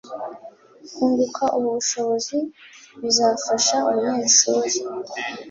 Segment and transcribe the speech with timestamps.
[0.95, 2.37] kunguka ubu bushobozi
[3.01, 4.71] bizafasha umunyeshuri